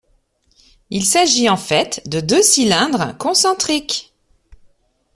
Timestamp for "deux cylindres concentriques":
2.21-4.15